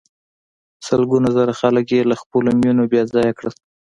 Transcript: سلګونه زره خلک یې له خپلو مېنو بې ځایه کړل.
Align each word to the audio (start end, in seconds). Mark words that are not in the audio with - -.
سلګونه 0.87 1.29
زره 1.37 1.53
خلک 1.61 1.85
یې 1.95 2.01
له 2.09 2.15
خپلو 2.21 2.49
مېنو 2.59 2.83
بې 2.91 3.01
ځایه 3.13 3.33
کړل. 3.37 3.53